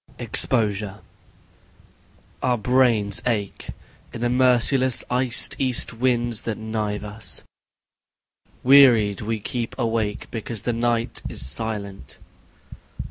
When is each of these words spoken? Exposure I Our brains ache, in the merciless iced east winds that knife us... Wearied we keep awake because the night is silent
Exposure 0.17 0.99
I 2.41 2.47
Our 2.47 2.57
brains 2.57 3.21
ache, 3.27 3.67
in 4.11 4.21
the 4.21 4.29
merciless 4.31 5.03
iced 5.11 5.55
east 5.59 5.93
winds 5.93 6.41
that 6.41 6.57
knife 6.57 7.03
us... 7.03 7.43
Wearied 8.63 9.21
we 9.21 9.39
keep 9.39 9.77
awake 9.77 10.25
because 10.31 10.63
the 10.63 10.73
night 10.73 11.21
is 11.29 11.45
silent 11.45 12.17